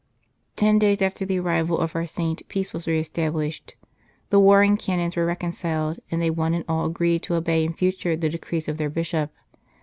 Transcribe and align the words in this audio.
Ten 0.55 0.79
days 0.79 0.99
after 1.03 1.27
the 1.27 1.37
arrival 1.37 1.77
of 1.77 1.95
our 1.95 2.07
saint 2.07 2.41
peace 2.47 2.73
was 2.73 2.87
re 2.87 2.99
established, 2.99 3.75
the 4.31 4.39
warring 4.39 4.75
Canons 4.75 5.15
were 5.15 5.27
reconciled, 5.27 5.99
and 6.09 6.19
they 6.19 6.31
one 6.31 6.55
and 6.55 6.65
all 6.67 6.87
agreed 6.87 7.21
to 7.21 7.35
obey 7.35 7.63
in 7.63 7.73
future 7.73 8.17
the 8.17 8.27
decrees 8.27 8.67
of 8.67 8.77
their 8.77 8.89
Bishop. 8.89 9.31